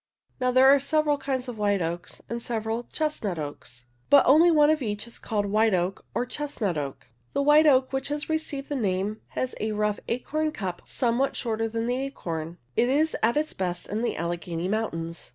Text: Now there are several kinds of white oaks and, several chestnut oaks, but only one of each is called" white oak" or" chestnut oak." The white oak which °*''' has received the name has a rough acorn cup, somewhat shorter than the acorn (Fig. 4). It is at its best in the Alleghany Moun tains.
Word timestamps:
Now 0.39 0.49
there 0.49 0.67
are 0.67 0.79
several 0.79 1.19
kinds 1.19 1.47
of 1.47 1.59
white 1.59 1.79
oaks 1.79 2.23
and, 2.27 2.41
several 2.41 2.85
chestnut 2.91 3.37
oaks, 3.37 3.85
but 4.09 4.25
only 4.25 4.49
one 4.49 4.71
of 4.71 4.81
each 4.81 5.05
is 5.05 5.19
called" 5.19 5.45
white 5.51 5.75
oak" 5.75 6.05
or" 6.15 6.25
chestnut 6.39 6.75
oak." 6.75 7.11
The 7.33 7.43
white 7.43 7.67
oak 7.67 7.93
which 7.93 8.05
°*''' 8.09 8.09
has 8.09 8.27
received 8.27 8.69
the 8.69 8.75
name 8.75 9.21
has 9.37 9.53
a 9.59 9.73
rough 9.73 9.99
acorn 10.07 10.53
cup, 10.53 10.81
somewhat 10.85 11.35
shorter 11.35 11.69
than 11.69 11.85
the 11.85 11.97
acorn 11.99 12.57
(Fig. 12.75 12.87
4). 12.87 12.89
It 12.89 12.89
is 12.89 13.15
at 13.21 13.37
its 13.37 13.53
best 13.53 13.87
in 13.89 14.01
the 14.01 14.17
Alleghany 14.17 14.67
Moun 14.67 14.89
tains. 14.89 15.29